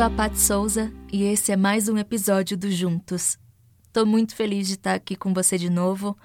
sou 0.00 0.06
a 0.06 0.10
Pat 0.10 0.34
Souza 0.34 0.90
e 1.12 1.24
esse 1.24 1.52
é 1.52 1.56
mais 1.58 1.86
um 1.86 1.98
episódio 1.98 2.56
do 2.56 2.70
Juntos. 2.70 3.36
Tô 3.92 4.06
muito 4.06 4.34
feliz 4.34 4.66
de 4.66 4.72
estar 4.72 4.94
aqui 4.94 5.14
com 5.14 5.34
você 5.34 5.58
de 5.58 5.68
novo 5.68 6.16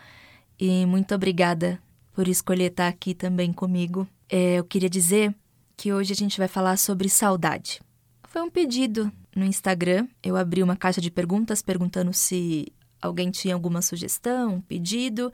e 0.58 0.86
muito 0.86 1.14
obrigada 1.14 1.78
por 2.14 2.26
escolher 2.30 2.72
estar 2.72 2.88
aqui 2.88 3.14
também 3.14 3.52
comigo. 3.52 4.08
É, 4.30 4.60
eu 4.60 4.64
queria 4.64 4.90
dizer 4.90 5.36
que 5.76 5.92
hoje 5.92 6.14
a 6.14 6.16
gente 6.16 6.38
vai 6.38 6.48
falar 6.48 6.78
sobre 6.78 7.10
saudade. 7.10 7.82
Foi 8.30 8.42
um 8.42 8.50
pedido 8.50 9.12
no 9.36 9.44
Instagram. 9.44 10.08
Eu 10.24 10.38
abri 10.38 10.64
uma 10.64 10.78
caixa 10.78 11.02
de 11.02 11.12
perguntas 11.12 11.62
perguntando 11.62 12.14
se 12.14 12.72
alguém 13.02 13.30
tinha 13.30 13.54
alguma 13.54 13.82
sugestão, 13.82 14.62
pedido, 14.70 15.34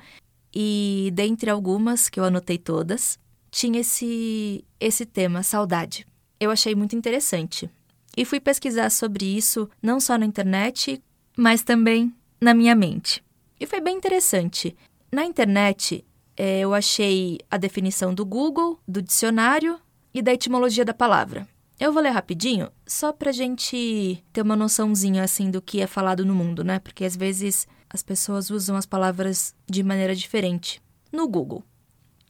e 0.51 1.11
dentre 1.13 1.51
algumas, 1.51 2.09
que 2.09 2.19
eu 2.19 2.23
anotei 2.23 2.57
todas, 2.57 3.19
tinha 3.51 3.81
esse, 3.81 4.65
esse 4.79 5.05
tema, 5.05 5.43
saudade. 5.43 6.07
Eu 6.39 6.49
achei 6.49 6.73
muito 6.73 6.95
interessante. 6.95 7.69
E 8.15 8.25
fui 8.25 8.39
pesquisar 8.39 8.89
sobre 8.89 9.25
isso 9.25 9.69
não 9.81 9.99
só 9.99 10.17
na 10.17 10.25
internet, 10.25 11.01
mas 11.37 11.63
também 11.63 12.13
na 12.39 12.53
minha 12.53 12.75
mente. 12.75 13.23
E 13.59 13.65
foi 13.65 13.79
bem 13.79 13.95
interessante. 13.95 14.75
Na 15.11 15.23
internet, 15.23 16.03
é, 16.35 16.59
eu 16.59 16.73
achei 16.73 17.39
a 17.49 17.57
definição 17.57 18.13
do 18.13 18.25
Google, 18.25 18.79
do 18.87 19.01
dicionário 19.01 19.79
e 20.13 20.21
da 20.21 20.33
etimologia 20.33 20.83
da 20.83 20.93
palavra. 20.93 21.47
Eu 21.79 21.91
vou 21.91 22.01
ler 22.01 22.09
rapidinho, 22.11 22.69
só 22.85 23.11
pra 23.11 23.31
gente 23.31 24.23
ter 24.31 24.41
uma 24.41 24.55
noçãozinha 24.55 25.23
assim 25.23 25.49
do 25.49 25.61
que 25.61 25.81
é 25.81 25.87
falado 25.87 26.25
no 26.25 26.35
mundo, 26.35 26.63
né? 26.63 26.79
Porque 26.79 27.03
às 27.03 27.15
vezes 27.15 27.67
as 27.89 28.03
pessoas 28.03 28.49
usam 28.49 28.75
as 28.75 28.85
palavras 28.85 29.55
de 29.69 29.81
maneira 29.81 30.15
diferente. 30.15 30.81
No 31.11 31.27
Google, 31.27 31.63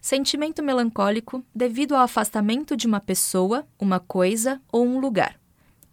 sentimento 0.01 0.63
melancólico 0.63 1.43
devido 1.53 1.95
ao 1.95 2.01
afastamento 2.01 2.77
de 2.77 2.87
uma 2.87 2.99
pessoa, 2.99 3.67
uma 3.77 3.99
coisa 3.99 4.61
ou 4.71 4.85
um 4.85 4.99
lugar, 4.99 5.37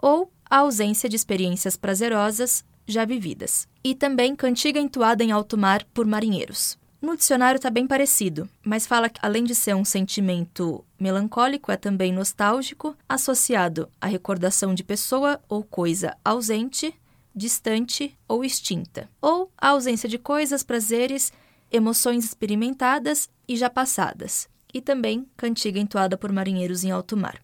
ou 0.00 0.32
a 0.48 0.58
ausência 0.58 1.08
de 1.08 1.16
experiências 1.16 1.76
prazerosas 1.76 2.64
já 2.86 3.04
vividas. 3.04 3.68
E 3.84 3.94
também 3.94 4.34
cantiga 4.34 4.80
entoada 4.80 5.22
em 5.22 5.30
alto 5.30 5.56
mar 5.58 5.84
por 5.92 6.06
marinheiros. 6.06 6.78
No 7.00 7.16
dicionário 7.16 7.58
está 7.58 7.70
bem 7.70 7.86
parecido, 7.86 8.48
mas 8.64 8.86
fala 8.86 9.08
que 9.08 9.20
além 9.22 9.44
de 9.44 9.54
ser 9.54 9.74
um 9.74 9.84
sentimento 9.84 10.84
melancólico, 10.98 11.70
é 11.70 11.76
também 11.76 12.12
nostálgico, 12.12 12.96
associado 13.08 13.88
à 14.00 14.08
recordação 14.08 14.74
de 14.74 14.82
pessoa 14.82 15.40
ou 15.48 15.62
coisa 15.62 16.16
ausente, 16.24 16.92
distante 17.32 18.18
ou 18.26 18.44
extinta, 18.44 19.08
ou 19.22 19.52
a 19.56 19.68
ausência 19.68 20.08
de 20.08 20.18
coisas, 20.18 20.64
prazeres, 20.64 21.32
emoções 21.70 22.24
experimentadas 22.24 23.30
e 23.46 23.56
já 23.56 23.70
passadas, 23.70 24.48
e 24.74 24.80
também 24.80 25.24
cantiga 25.36 25.78
entoada 25.78 26.16
por 26.16 26.32
marinheiros 26.32 26.82
em 26.82 26.90
alto 26.90 27.16
mar. 27.16 27.40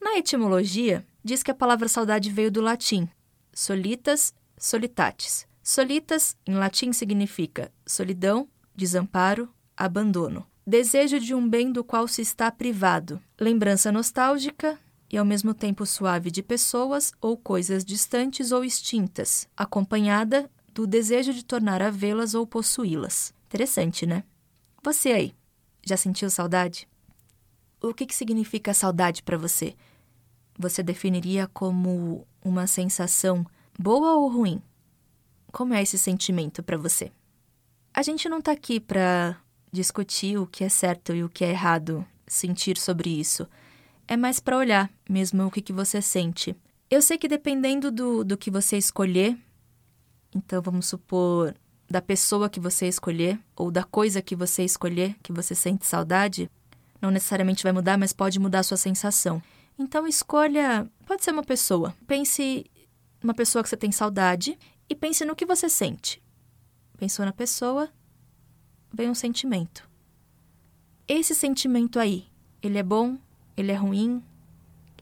Na 0.00 0.16
etimologia, 0.16 1.04
diz 1.26 1.42
que 1.42 1.50
a 1.50 1.54
palavra 1.54 1.88
saudade 1.88 2.30
veio 2.30 2.52
do 2.52 2.60
latim 2.60 3.08
solitas, 3.52 4.34
solitatis. 4.56 5.46
Solitas, 5.62 6.36
em 6.46 6.54
latim, 6.54 6.92
significa 6.92 7.72
solidão, 7.86 8.46
desamparo, 8.74 9.48
abandono. 9.76 10.46
Desejo 10.64 11.18
de 11.18 11.34
um 11.34 11.48
bem 11.48 11.72
do 11.72 11.82
qual 11.82 12.06
se 12.06 12.22
está 12.22 12.50
privado. 12.52 13.20
Lembrança 13.40 13.90
nostálgica, 13.90 14.78
e 15.10 15.16
ao 15.16 15.24
mesmo 15.24 15.54
tempo 15.54 15.86
suave 15.86 16.30
de 16.30 16.42
pessoas 16.42 17.12
ou 17.20 17.36
coisas 17.36 17.84
distantes 17.84 18.52
ou 18.52 18.62
extintas, 18.62 19.48
acompanhada 19.56 20.50
do 20.72 20.86
desejo 20.86 21.32
de 21.32 21.44
tornar 21.44 21.80
a 21.80 21.90
vê-las 21.90 22.34
ou 22.34 22.46
possuí-las. 22.46 23.32
Interessante, 23.46 24.04
né? 24.04 24.22
Você 24.84 25.10
aí, 25.10 25.34
já 25.84 25.96
sentiu 25.96 26.28
saudade? 26.28 26.86
O 27.80 27.94
que, 27.94 28.04
que 28.04 28.14
significa 28.14 28.74
saudade 28.74 29.22
para 29.22 29.38
você? 29.38 29.74
Você 30.58 30.82
definiria 30.82 31.46
como 31.46 32.26
uma 32.44 32.66
sensação 32.66 33.44
boa 33.78 34.14
ou 34.14 34.28
ruim? 34.28 34.62
Como 35.52 35.74
é 35.74 35.82
esse 35.82 35.98
sentimento 35.98 36.62
para 36.62 36.76
você? 36.76 37.12
A 37.92 38.02
gente 38.02 38.28
não 38.28 38.38
está 38.38 38.52
aqui 38.52 38.80
para 38.80 39.36
discutir 39.72 40.38
o 40.38 40.46
que 40.46 40.64
é 40.64 40.68
certo 40.68 41.14
e 41.14 41.22
o 41.22 41.28
que 41.28 41.44
é 41.44 41.50
errado 41.50 42.06
sentir 42.26 42.78
sobre 42.78 43.10
isso 43.10 43.46
é 44.08 44.16
mais 44.16 44.40
para 44.40 44.56
olhar 44.56 44.90
mesmo 45.08 45.44
o 45.46 45.50
que, 45.50 45.60
que 45.60 45.72
você 45.72 46.00
sente. 46.00 46.56
Eu 46.88 47.02
sei 47.02 47.18
que 47.18 47.28
dependendo 47.28 47.90
do, 47.90 48.24
do 48.24 48.36
que 48.36 48.50
você 48.50 48.76
escolher, 48.76 49.36
então 50.34 50.62
vamos 50.62 50.86
supor 50.86 51.54
da 51.88 52.00
pessoa 52.00 52.48
que 52.48 52.60
você 52.60 52.86
escolher 52.86 53.38
ou 53.56 53.70
da 53.70 53.82
coisa 53.82 54.22
que 54.22 54.36
você 54.36 54.64
escolher, 54.64 55.16
que 55.22 55.32
você 55.32 55.54
sente 55.54 55.86
saudade, 55.86 56.50
não 57.00 57.10
necessariamente 57.10 57.62
vai 57.62 57.72
mudar, 57.72 57.98
mas 57.98 58.12
pode 58.12 58.38
mudar 58.38 58.60
a 58.60 58.64
sua 58.64 58.76
sensação. 58.76 59.42
Então 59.78 60.06
escolha, 60.06 60.90
pode 61.06 61.22
ser 61.22 61.32
uma 61.32 61.42
pessoa. 61.42 61.94
Pense 62.06 62.64
numa 63.22 63.34
pessoa 63.34 63.62
que 63.62 63.68
você 63.68 63.76
tem 63.76 63.92
saudade 63.92 64.58
e 64.88 64.94
pense 64.94 65.24
no 65.24 65.36
que 65.36 65.44
você 65.44 65.68
sente. 65.68 66.22
Pensou 66.96 67.24
na 67.24 67.32
pessoa, 67.32 67.90
vem 68.92 69.10
um 69.10 69.14
sentimento. 69.14 69.88
Esse 71.06 71.34
sentimento 71.34 71.98
aí, 71.98 72.26
ele 72.62 72.78
é 72.78 72.82
bom, 72.82 73.18
ele 73.56 73.70
é 73.70 73.74
ruim, 73.74 74.22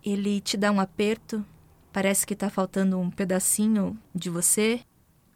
ele 0.05 0.41
te 0.41 0.57
dá 0.57 0.71
um 0.71 0.81
aperto, 0.81 1.45
parece 1.93 2.27
que 2.27 2.35
está 2.35 2.51
faltando 2.51 2.99
um 2.99 3.11
pedacinho 3.11 3.99
de 4.15 4.29
você. 4.29 4.81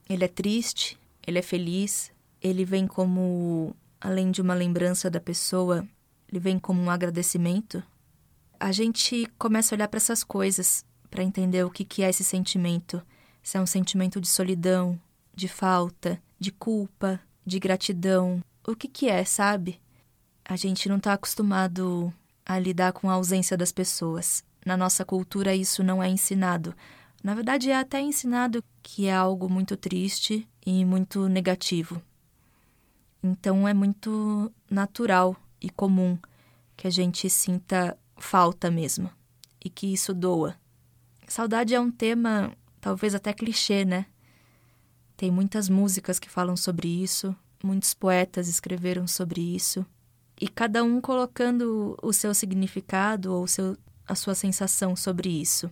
Ele 0.08 0.24
é 0.24 0.28
triste, 0.28 0.98
ele 1.26 1.38
é 1.38 1.42
feliz, 1.42 2.12
ele 2.42 2.64
vem 2.64 2.86
como, 2.86 3.74
além 4.00 4.30
de 4.30 4.42
uma 4.42 4.54
lembrança 4.54 5.08
da 5.08 5.20
pessoa, 5.20 5.86
ele 6.28 6.40
vem 6.40 6.58
como 6.58 6.82
um 6.82 6.90
agradecimento. 6.90 7.82
A 8.60 8.72
gente 8.72 9.26
começa 9.38 9.72
a 9.72 9.76
olhar 9.76 9.88
para 9.88 9.98
essas 9.98 10.24
coisas 10.24 10.84
para 11.10 11.22
entender 11.22 11.64
o 11.64 11.70
que, 11.70 11.84
que 11.84 12.02
é 12.02 12.10
esse 12.10 12.24
sentimento. 12.24 13.00
Se 13.42 13.56
é 13.56 13.60
um 13.60 13.66
sentimento 13.66 14.20
de 14.20 14.26
solidão, 14.28 15.00
de 15.32 15.46
falta, 15.46 16.20
de 16.38 16.50
culpa, 16.50 17.20
de 17.46 17.58
gratidão. 17.60 18.42
O 18.66 18.74
que, 18.74 18.88
que 18.88 19.08
é, 19.08 19.24
sabe? 19.24 19.80
A 20.44 20.56
gente 20.56 20.88
não 20.88 20.96
está 20.96 21.12
acostumado 21.12 22.12
a 22.44 22.58
lidar 22.58 22.92
com 22.92 23.08
a 23.08 23.14
ausência 23.14 23.56
das 23.56 23.70
pessoas. 23.70 24.42
Na 24.66 24.76
nossa 24.76 25.04
cultura, 25.04 25.54
isso 25.54 25.84
não 25.84 26.02
é 26.02 26.08
ensinado. 26.08 26.74
Na 27.22 27.34
verdade, 27.34 27.70
é 27.70 27.76
até 27.76 28.00
ensinado 28.00 28.62
que 28.82 29.06
é 29.06 29.14
algo 29.14 29.48
muito 29.48 29.76
triste 29.76 30.48
e 30.66 30.84
muito 30.84 31.28
negativo. 31.28 32.02
Então, 33.22 33.68
é 33.68 33.72
muito 33.72 34.52
natural 34.68 35.36
e 35.60 35.70
comum 35.70 36.18
que 36.76 36.86
a 36.86 36.90
gente 36.90 37.30
sinta 37.30 37.96
falta 38.18 38.70
mesmo 38.70 39.10
e 39.64 39.70
que 39.70 39.92
isso 39.92 40.14
doa. 40.14 40.56
Saudade 41.26 41.74
é 41.74 41.80
um 41.80 41.90
tema 41.90 42.52
talvez 42.80 43.14
até 43.14 43.32
clichê, 43.32 43.84
né? 43.84 44.06
Tem 45.16 45.30
muitas 45.30 45.68
músicas 45.68 46.18
que 46.18 46.30
falam 46.30 46.56
sobre 46.56 46.88
isso, 46.88 47.34
muitos 47.62 47.92
poetas 47.92 48.48
escreveram 48.48 49.06
sobre 49.06 49.40
isso 49.40 49.84
e 50.40 50.48
cada 50.48 50.84
um 50.84 51.00
colocando 51.00 51.96
o 52.02 52.12
seu 52.12 52.32
significado 52.32 53.34
ou 53.34 53.46
seu, 53.46 53.76
a 54.06 54.14
sua 54.14 54.34
sensação 54.34 54.94
sobre 54.94 55.28
isso. 55.28 55.70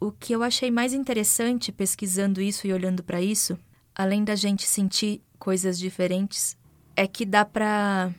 O 0.00 0.10
que 0.10 0.32
eu 0.32 0.42
achei 0.42 0.70
mais 0.70 0.92
interessante 0.94 1.70
pesquisando 1.70 2.40
isso 2.40 2.66
e 2.66 2.72
olhando 2.72 3.02
para 3.02 3.20
isso, 3.20 3.58
além 3.94 4.24
da 4.24 4.34
gente 4.34 4.64
sentir 4.64 5.22
coisas 5.38 5.78
diferentes, 5.78 6.56
é 6.96 7.06
que 7.06 7.26
dá 7.26 7.44
para 7.44 8.12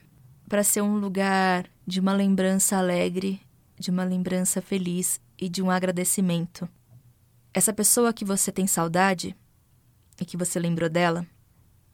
para 0.48 0.64
ser 0.64 0.82
um 0.82 0.98
lugar 0.98 1.70
de 1.86 2.00
uma 2.00 2.12
lembrança 2.12 2.76
alegre, 2.76 3.40
de 3.80 3.90
uma 3.90 4.04
lembrança 4.04 4.62
feliz 4.62 5.22
e 5.38 5.48
de 5.48 5.64
um 5.64 5.72
agradecimento. 5.72 6.68
Essa 7.54 7.74
pessoa 7.74 8.12
que 8.12 8.26
você 8.26 8.52
tem 8.52 8.68
saudade 8.68 9.36
e 10.20 10.26
que 10.26 10.36
você 10.36 10.60
lembrou 10.60 10.90
dela, 10.90 11.26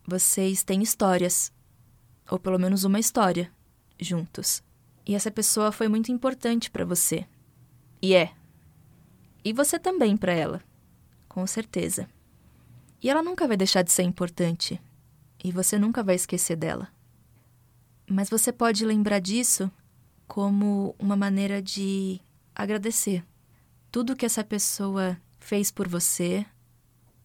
vocês 0.05 0.63
têm 0.63 0.81
histórias, 0.81 1.53
ou 2.29 2.39
pelo 2.39 2.57
menos 2.57 2.83
uma 2.83 2.99
história 2.99 3.51
juntos. 3.99 4.63
E 5.05 5.13
essa 5.13 5.29
pessoa 5.29 5.71
foi 5.71 5.87
muito 5.87 6.11
importante 6.11 6.71
para 6.71 6.83
você. 6.83 7.25
E 8.01 8.15
é. 8.15 8.33
E 9.43 9.53
você 9.53 9.77
também 9.77 10.17
para 10.17 10.33
ela. 10.33 10.61
Com 11.29 11.45
certeza. 11.45 12.09
E 13.01 13.09
ela 13.09 13.21
nunca 13.21 13.47
vai 13.47 13.55
deixar 13.55 13.83
de 13.83 13.91
ser 13.91 14.01
importante. 14.01 14.81
E 15.43 15.51
você 15.51 15.77
nunca 15.77 16.03
vai 16.03 16.15
esquecer 16.15 16.55
dela. 16.55 16.87
Mas 18.09 18.29
você 18.29 18.51
pode 18.51 18.83
lembrar 18.83 19.19
disso 19.19 19.71
como 20.27 20.95
uma 20.97 21.15
maneira 21.15 21.61
de 21.61 22.19
agradecer 22.53 23.23
tudo 23.91 24.15
que 24.15 24.25
essa 24.25 24.43
pessoa 24.43 25.17
fez 25.39 25.71
por 25.71 25.87
você, 25.87 26.45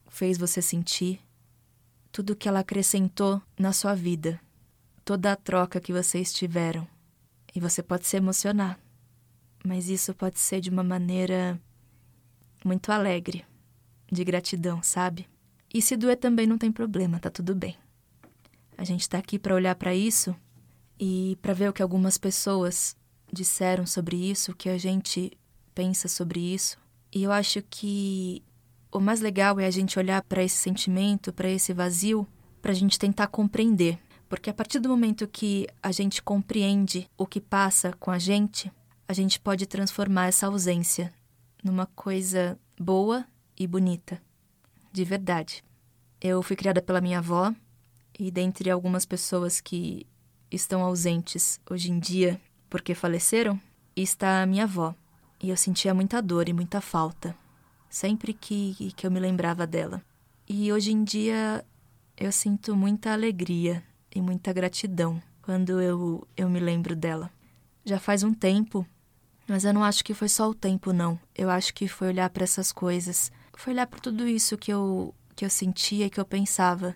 fez 0.08 0.38
você 0.38 0.62
sentir, 0.62 1.20
tudo 2.12 2.36
que 2.36 2.48
ela 2.48 2.60
acrescentou 2.60 3.40
na 3.58 3.72
sua 3.72 3.94
vida 3.94 4.40
toda 5.10 5.32
a 5.32 5.36
troca 5.36 5.80
que 5.80 5.92
vocês 5.92 6.32
tiveram. 6.32 6.86
E 7.52 7.58
você 7.58 7.82
pode 7.82 8.06
se 8.06 8.16
emocionar, 8.16 8.78
mas 9.64 9.88
isso 9.88 10.14
pode 10.14 10.38
ser 10.38 10.60
de 10.60 10.70
uma 10.70 10.84
maneira 10.84 11.60
muito 12.64 12.92
alegre, 12.92 13.44
de 14.10 14.22
gratidão, 14.22 14.80
sabe? 14.84 15.28
E 15.74 15.82
se 15.82 15.96
doer 15.96 16.16
também 16.16 16.46
não 16.46 16.56
tem 16.56 16.70
problema, 16.70 17.18
tá 17.18 17.28
tudo 17.28 17.56
bem. 17.56 17.76
A 18.78 18.84
gente 18.84 19.08
tá 19.08 19.18
aqui 19.18 19.36
para 19.36 19.52
olhar 19.52 19.74
para 19.74 19.92
isso 19.92 20.32
e 21.00 21.38
para 21.40 21.54
ver 21.54 21.70
o 21.70 21.72
que 21.72 21.82
algumas 21.82 22.18
pessoas 22.18 22.94
disseram 23.32 23.86
sobre 23.86 24.16
isso, 24.30 24.52
o 24.52 24.54
que 24.54 24.68
a 24.68 24.76
gente 24.76 25.32
pensa 25.74 26.06
sobre 26.08 26.40
isso. 26.40 26.76
E 27.10 27.22
eu 27.22 27.32
acho 27.32 27.62
que 27.62 28.42
o 28.92 29.00
mais 29.00 29.22
legal 29.22 29.58
é 29.58 29.64
a 29.64 29.70
gente 29.70 29.98
olhar 29.98 30.22
para 30.22 30.44
esse 30.44 30.58
sentimento, 30.58 31.32
para 31.32 31.48
esse 31.48 31.72
vazio, 31.72 32.26
para 32.60 32.72
a 32.72 32.74
gente 32.74 32.98
tentar 32.98 33.28
compreender. 33.28 33.98
Porque 34.28 34.50
a 34.50 34.54
partir 34.54 34.78
do 34.78 34.90
momento 34.90 35.26
que 35.26 35.66
a 35.82 35.90
gente 35.90 36.22
compreende 36.22 37.08
o 37.16 37.26
que 37.26 37.40
passa 37.40 37.94
com 37.94 38.10
a 38.10 38.18
gente, 38.18 38.70
a 39.08 39.14
gente 39.14 39.40
pode 39.40 39.66
transformar 39.66 40.26
essa 40.26 40.48
ausência 40.48 41.10
numa 41.64 41.86
coisa 41.86 42.58
boa 42.78 43.24
e 43.58 43.66
bonita, 43.66 44.20
de 44.92 45.04
verdade. 45.04 45.64
Eu 46.20 46.42
fui 46.42 46.56
criada 46.56 46.82
pela 46.82 47.00
minha 47.00 47.18
avó 47.18 47.54
e 48.18 48.30
dentre 48.30 48.70
algumas 48.70 49.06
pessoas 49.06 49.60
que 49.62 50.06
estão 50.50 50.82
ausentes 50.82 51.60
hoje 51.68 51.90
em 51.90 51.98
dia 51.98 52.40
porque 52.68 52.94
faleceram, 52.94 53.60
está 53.94 54.42
a 54.42 54.46
minha 54.46 54.64
avó. 54.64 54.94
E 55.42 55.50
eu 55.50 55.56
sentia 55.56 55.94
muita 55.94 56.20
dor 56.20 56.48
e 56.48 56.52
muita 56.52 56.80
falta, 56.80 57.34
sempre 57.88 58.34
que, 58.34 58.92
que 58.94 59.06
eu 59.06 59.10
me 59.10 59.18
lembrava 59.18 59.66
dela. 59.66 60.02
E 60.48 60.72
hoje 60.72 60.92
em 60.92 61.02
dia 61.02 61.64
eu 62.16 62.30
sinto 62.30 62.76
muita 62.76 63.12
alegria 63.12 63.82
e 64.14 64.20
muita 64.20 64.52
gratidão 64.52 65.22
quando 65.40 65.80
eu, 65.80 66.26
eu 66.36 66.48
me 66.50 66.60
lembro 66.60 66.94
dela. 66.94 67.30
Já 67.84 67.98
faz 67.98 68.22
um 68.22 68.34
tempo, 68.34 68.86
mas 69.48 69.64
eu 69.64 69.72
não 69.72 69.82
acho 69.82 70.04
que 70.04 70.12
foi 70.12 70.28
só 70.28 70.48
o 70.48 70.54
tempo, 70.54 70.92
não. 70.92 71.18
Eu 71.34 71.48
acho 71.48 71.72
que 71.72 71.88
foi 71.88 72.08
olhar 72.08 72.28
para 72.30 72.44
essas 72.44 72.70
coisas, 72.70 73.32
foi 73.54 73.72
olhar 73.72 73.86
para 73.86 73.98
tudo 73.98 74.28
isso 74.28 74.58
que 74.58 74.72
eu, 74.72 75.14
que 75.34 75.44
eu 75.44 75.50
sentia 75.50 76.06
e 76.06 76.10
que 76.10 76.20
eu 76.20 76.24
pensava 76.24 76.94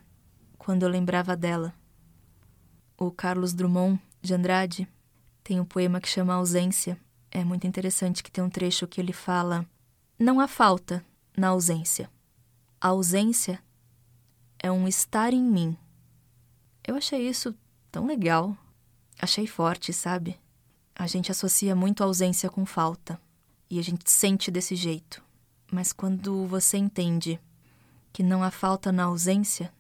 quando 0.59 0.83
eu 0.83 0.89
lembrava 0.89 1.35
dela. 1.35 1.75
O 2.96 3.11
Carlos 3.11 3.52
Drummond 3.52 4.00
de 4.23 4.35
Andrade 4.35 4.88
tem 5.43 5.61
um 5.61 5.64
poema 5.64 6.00
que 6.00 6.08
chama 6.08 6.35
Ausência, 6.35 6.99
é 7.35 7.44
muito 7.44 7.67
interessante 7.67 8.23
que 8.23 8.31
tem 8.31 8.44
um 8.44 8.49
trecho 8.49 8.87
que 8.87 9.00
ele 9.00 9.12
fala: 9.12 9.67
Não 10.17 10.38
há 10.38 10.46
falta 10.46 11.05
na 11.37 11.49
ausência. 11.49 12.08
A 12.81 12.88
ausência 12.88 13.61
é 14.56 14.70
um 14.70 14.87
estar 14.87 15.32
em 15.32 15.43
mim. 15.43 15.76
Eu 16.87 16.94
achei 16.94 17.29
isso 17.29 17.52
tão 17.91 18.06
legal. 18.06 18.56
Achei 19.20 19.49
forte, 19.49 19.93
sabe? 19.93 20.38
A 20.94 21.08
gente 21.08 21.32
associa 21.32 21.75
muito 21.75 22.05
ausência 22.05 22.49
com 22.49 22.64
falta. 22.64 23.20
E 23.69 23.81
a 23.81 23.82
gente 23.82 24.08
sente 24.08 24.49
desse 24.49 24.76
jeito. 24.76 25.20
Mas 25.73 25.93
quando 25.93 26.47
você 26.47 26.76
entende 26.76 27.40
que 28.12 28.23
não 28.23 28.44
há 28.44 28.50
falta 28.52 28.93
na 28.93 29.05
ausência, 29.05 29.73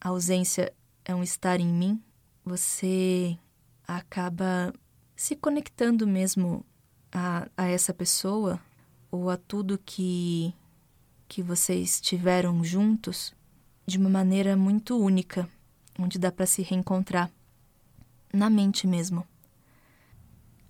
a 0.00 0.08
ausência 0.08 0.74
é 1.04 1.14
um 1.14 1.22
estar 1.22 1.60
em 1.60 1.68
mim, 1.68 2.02
você 2.44 3.38
acaba 3.86 4.72
se 5.16 5.36
conectando 5.36 6.06
mesmo 6.06 6.64
a, 7.12 7.48
a 7.56 7.66
essa 7.66 7.94
pessoa 7.94 8.60
ou 9.10 9.30
a 9.30 9.36
tudo 9.36 9.78
que, 9.78 10.52
que 11.28 11.42
vocês 11.42 12.00
tiveram 12.00 12.62
juntos 12.64 13.32
de 13.86 13.98
uma 13.98 14.10
maneira 14.10 14.56
muito 14.56 14.98
única, 14.98 15.48
onde 15.98 16.18
dá 16.18 16.32
para 16.32 16.46
se 16.46 16.62
reencontrar 16.62 17.30
na 18.32 18.50
mente 18.50 18.86
mesmo. 18.86 19.26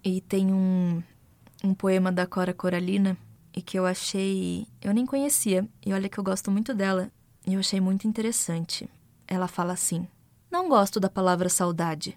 E 0.03 0.20
tem 0.20 0.53
um, 0.53 1.03
um 1.62 1.73
poema 1.73 2.12
da 2.12 2.27
Cora 2.27 2.53
Coralina 2.53 3.17
e 3.56 3.62
que 3.62 3.79
eu 3.79 3.87
achei. 3.87 4.67
Eu 4.82 4.93
nem 4.93 5.06
conhecia, 5.06 5.67
e 5.85 5.93
olha 5.93 6.09
que 6.09 6.19
eu 6.19 6.25
gosto 6.25 6.50
muito 6.50 6.75
dela, 6.75 7.11
e 7.47 7.55
eu 7.55 7.61
achei 7.61 7.81
muito 7.81 8.06
interessante. 8.06 8.88
Ela 9.27 9.49
fala 9.49 9.73
assim: 9.73 10.06
Não 10.55 10.69
gosto 10.69 11.01
da 11.01 11.11
palavra 11.11 11.49
saudade. 11.49 12.17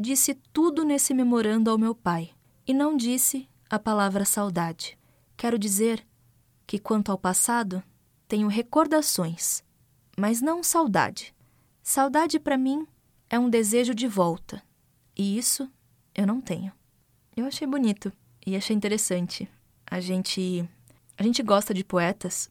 Disse 0.00 0.32
tudo 0.50 0.82
nesse 0.82 1.12
memorando 1.12 1.70
ao 1.70 1.76
meu 1.76 1.94
pai, 1.94 2.30
e 2.66 2.72
não 2.72 2.96
disse 2.96 3.46
a 3.68 3.78
palavra 3.78 4.24
saudade. 4.24 4.98
Quero 5.36 5.58
dizer 5.58 6.02
que, 6.66 6.78
quanto 6.78 7.12
ao 7.12 7.18
passado, 7.18 7.82
tenho 8.26 8.48
recordações, 8.48 9.62
mas 10.16 10.40
não 10.40 10.62
saudade. 10.62 11.34
Saudade 11.82 12.40
para 12.40 12.56
mim 12.56 12.86
é 13.28 13.38
um 13.38 13.50
desejo 13.50 13.94
de 13.94 14.08
volta, 14.08 14.62
e 15.14 15.36
isso 15.36 15.70
eu 16.14 16.26
não 16.26 16.40
tenho. 16.40 16.72
Eu 17.36 17.44
achei 17.44 17.66
bonito 17.66 18.10
e 18.46 18.56
achei 18.56 18.74
interessante. 18.74 19.46
A 19.86 20.00
gente 20.00 20.66
a 21.18 21.22
gente 21.22 21.42
gosta 21.42 21.74
de 21.74 21.84
poetas 21.84 22.50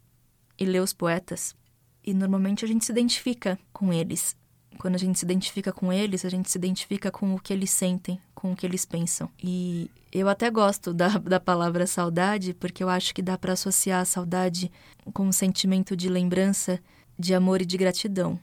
e 0.55 0.65
lê 0.65 0.79
os 0.79 0.93
poetas 0.93 1.55
e 2.03 2.13
normalmente 2.13 2.63
a 2.63 2.67
gente 2.67 2.85
se 2.85 2.91
identifica 2.91 3.57
com 3.73 3.91
eles. 3.91 4.37
Quando 4.79 4.95
a 4.95 4.99
gente 4.99 5.19
se 5.19 5.25
identifica 5.25 5.71
com 5.71 5.91
eles, 5.91 6.25
a 6.25 6.29
gente 6.29 6.49
se 6.49 6.57
identifica 6.57 7.11
com 7.11 7.33
o 7.33 7.39
que 7.39 7.53
eles 7.53 7.71
sentem, 7.71 8.19
com 8.33 8.51
o 8.51 8.55
que 8.55 8.65
eles 8.65 8.85
pensam. 8.85 9.29
E 9.41 9.89
eu 10.11 10.29
até 10.29 10.49
gosto 10.49 10.93
da, 10.93 11.09
da 11.19 11.39
palavra 11.39 11.87
saudade, 11.87 12.53
porque 12.53 12.83
eu 12.83 12.89
acho 12.89 13.13
que 13.13 13.21
dá 13.21 13.37
para 13.37 13.53
associar 13.53 14.01
a 14.01 14.05
saudade 14.05 14.71
com 15.13 15.27
um 15.27 15.31
sentimento 15.31 15.95
de 15.95 16.09
lembrança, 16.09 16.79
de 17.17 17.33
amor 17.33 17.61
e 17.61 17.65
de 17.65 17.77
gratidão, 17.77 18.39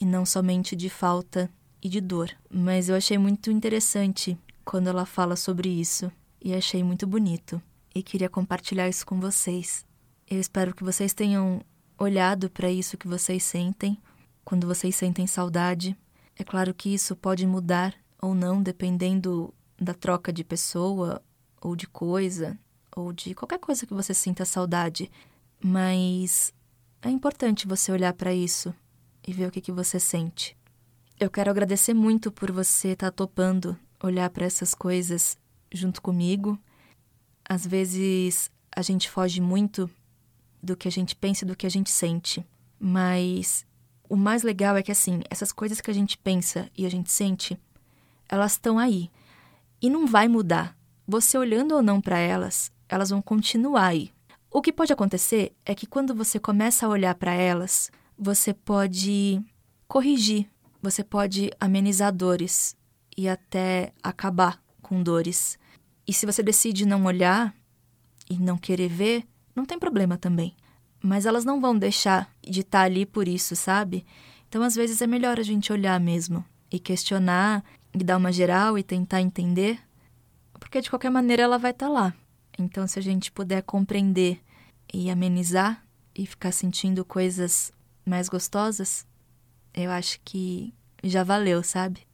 e 0.00 0.04
não 0.04 0.24
somente 0.24 0.74
de 0.74 0.88
falta 0.88 1.50
e 1.82 1.88
de 1.88 2.00
dor. 2.00 2.30
Mas 2.50 2.88
eu 2.88 2.96
achei 2.96 3.18
muito 3.18 3.50
interessante 3.50 4.38
quando 4.64 4.88
ela 4.88 5.04
fala 5.04 5.36
sobre 5.36 5.68
isso, 5.68 6.10
e 6.40 6.54
achei 6.54 6.82
muito 6.82 7.06
bonito. 7.06 7.60
E 7.94 8.02
queria 8.02 8.28
compartilhar 8.28 8.88
isso 8.88 9.04
com 9.04 9.20
vocês. 9.20 9.84
Eu 10.28 10.40
espero 10.40 10.74
que 10.74 10.82
vocês 10.82 11.12
tenham 11.12 11.60
olhado 11.98 12.50
para 12.50 12.70
isso 12.70 12.96
que 12.96 13.06
vocês 13.06 13.42
sentem 13.42 13.98
quando 14.44 14.66
vocês 14.66 14.94
sentem 14.94 15.26
saudade. 15.26 15.96
É 16.36 16.44
claro 16.44 16.74
que 16.74 16.92
isso 16.92 17.14
pode 17.14 17.46
mudar 17.46 17.94
ou 18.20 18.34
não, 18.34 18.62
dependendo 18.62 19.52
da 19.78 19.94
troca 19.94 20.32
de 20.32 20.44
pessoa, 20.44 21.22
ou 21.60 21.74
de 21.74 21.86
coisa, 21.86 22.58
ou 22.94 23.12
de 23.12 23.34
qualquer 23.34 23.58
coisa 23.58 23.86
que 23.86 23.94
você 23.94 24.14
sinta 24.14 24.44
saudade. 24.44 25.10
Mas 25.62 26.52
é 27.00 27.10
importante 27.10 27.66
você 27.66 27.90
olhar 27.90 28.12
para 28.12 28.32
isso 28.32 28.74
e 29.26 29.32
ver 29.32 29.46
o 29.46 29.50
que, 29.50 29.60
que 29.60 29.72
você 29.72 29.98
sente. 29.98 30.56
Eu 31.18 31.30
quero 31.30 31.50
agradecer 31.50 31.94
muito 31.94 32.32
por 32.32 32.50
você 32.50 32.88
estar 32.88 33.10
tá 33.10 33.16
topando 33.16 33.78
olhar 34.02 34.28
para 34.30 34.44
essas 34.44 34.74
coisas 34.74 35.36
junto 35.72 36.02
comigo. 36.02 36.58
Às 37.48 37.66
vezes 37.66 38.50
a 38.74 38.82
gente 38.82 39.08
foge 39.08 39.40
muito 39.40 39.88
do 40.62 40.76
que 40.76 40.88
a 40.88 40.90
gente 40.90 41.14
pensa 41.14 41.44
e 41.44 41.48
do 41.48 41.56
que 41.56 41.66
a 41.66 41.70
gente 41.70 41.90
sente, 41.90 42.44
mas 42.78 43.66
o 44.12 44.16
mais 44.16 44.42
legal 44.42 44.76
é 44.76 44.82
que, 44.82 44.92
assim, 44.92 45.22
essas 45.30 45.52
coisas 45.52 45.80
que 45.80 45.90
a 45.90 45.94
gente 45.94 46.18
pensa 46.18 46.70
e 46.76 46.84
a 46.84 46.90
gente 46.90 47.10
sente, 47.10 47.58
elas 48.28 48.52
estão 48.52 48.78
aí. 48.78 49.10
E 49.80 49.88
não 49.88 50.06
vai 50.06 50.28
mudar. 50.28 50.76
Você 51.08 51.38
olhando 51.38 51.74
ou 51.74 51.82
não 51.82 51.98
para 51.98 52.18
elas, 52.18 52.70
elas 52.90 53.08
vão 53.08 53.22
continuar 53.22 53.86
aí. 53.86 54.12
O 54.50 54.60
que 54.60 54.70
pode 54.70 54.92
acontecer 54.92 55.56
é 55.64 55.74
que 55.74 55.86
quando 55.86 56.14
você 56.14 56.38
começa 56.38 56.84
a 56.84 56.90
olhar 56.90 57.14
para 57.14 57.32
elas, 57.32 57.90
você 58.18 58.52
pode 58.52 59.42
corrigir, 59.88 60.46
você 60.82 61.02
pode 61.02 61.50
amenizar 61.58 62.12
dores 62.12 62.76
e 63.16 63.26
até 63.26 63.94
acabar 64.02 64.62
com 64.82 65.02
dores. 65.02 65.58
E 66.06 66.12
se 66.12 66.26
você 66.26 66.42
decide 66.42 66.84
não 66.84 67.06
olhar 67.06 67.54
e 68.28 68.36
não 68.36 68.58
querer 68.58 68.90
ver, 68.90 69.24
não 69.56 69.64
tem 69.64 69.78
problema 69.78 70.18
também 70.18 70.54
mas 71.02 71.26
elas 71.26 71.44
não 71.44 71.60
vão 71.60 71.76
deixar 71.76 72.30
de 72.42 72.60
estar 72.60 72.80
tá 72.80 72.84
ali 72.84 73.04
por 73.04 73.26
isso, 73.26 73.56
sabe? 73.56 74.06
Então, 74.48 74.62
às 74.62 74.74
vezes, 74.74 75.02
é 75.02 75.06
melhor 75.06 75.40
a 75.40 75.42
gente 75.42 75.72
olhar 75.72 75.98
mesmo 75.98 76.44
e 76.70 76.78
questionar 76.78 77.64
e 77.92 78.04
dar 78.04 78.16
uma 78.16 78.32
geral 78.32 78.78
e 78.78 78.82
tentar 78.82 79.20
entender, 79.20 79.78
porque 80.58 80.80
de 80.80 80.88
qualquer 80.88 81.10
maneira 81.10 81.42
ela 81.42 81.58
vai 81.58 81.72
estar 81.72 81.86
tá 81.86 81.92
lá. 81.92 82.14
Então, 82.58 82.86
se 82.86 82.98
a 82.98 83.02
gente 83.02 83.32
puder 83.32 83.62
compreender 83.62 84.40
e 84.92 85.10
amenizar 85.10 85.82
e 86.14 86.26
ficar 86.26 86.52
sentindo 86.52 87.04
coisas 87.04 87.72
mais 88.04 88.28
gostosas, 88.28 89.06
eu 89.74 89.90
acho 89.90 90.20
que 90.24 90.72
já 91.02 91.24
valeu, 91.24 91.62
sabe? 91.62 92.06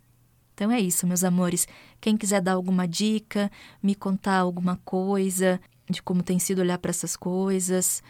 Então 0.54 0.70
é 0.72 0.80
isso, 0.80 1.06
meus 1.06 1.22
amores. 1.22 1.68
Quem 2.00 2.16
quiser 2.16 2.40
dar 2.40 2.52
alguma 2.52 2.86
dica, 2.86 3.50
me 3.82 3.94
contar 3.94 4.38
alguma 4.38 4.76
coisa 4.84 5.60
de 5.88 6.02
como 6.02 6.22
tem 6.22 6.38
sido 6.38 6.60
olhar 6.60 6.78
para 6.78 6.90
essas 6.90 7.16
coisas, 7.16 8.02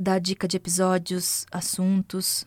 dar 0.00 0.18
dica 0.18 0.48
de 0.48 0.56
episódios, 0.56 1.44
assuntos, 1.52 2.46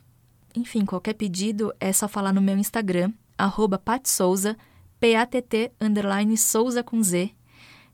enfim, 0.55 0.83
qualquer 0.83 1.13
pedido 1.13 1.72
é 1.79 1.93
só 1.93 2.07
falar 2.07 2.33
no 2.33 2.41
meu 2.41 2.57
Instagram, 2.57 3.13
arroba 3.38 3.77
patsouza, 3.77 4.57
P-A-T-T, 5.00 5.72
underline 5.79 6.36
Souza 6.36 6.81
com 6.81 7.01
Z, 7.03 7.29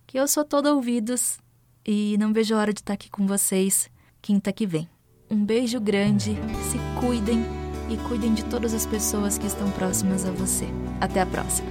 que 0.08 0.18
eu 0.18 0.28
sou 0.28 0.46
todo 0.46 0.68
ouvidos 0.68 1.38
e 1.86 2.16
não 2.18 2.32
vejo 2.32 2.56
a 2.56 2.60
hora 2.60 2.74
de 2.74 2.80
estar 2.80 2.94
aqui 2.94 3.10
com 3.10 3.28
vocês 3.28 3.90
quinta 4.22 4.54
que 4.54 4.66
vem. 4.66 4.88
Um 5.30 5.44
beijo 5.44 5.80
grande, 5.80 6.36
se 6.72 6.78
cuidem 7.00 7.44
e 7.90 7.98
cuidem 8.08 8.34
de 8.34 8.46
todas 8.46 8.74
as 8.74 8.86
pessoas 8.86 9.38
que 9.38 9.48
estão 9.48 9.70
próximas 9.72 10.26
a 10.26 10.32
você. 10.32 10.66
Até 11.02 11.22
a 11.22 11.26
próxima! 11.26 11.70